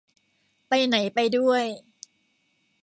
[0.67, 1.65] ไปไหน ไปด้วย